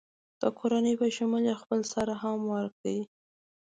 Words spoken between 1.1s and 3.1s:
شمول یې خپل سر هم ورکړ.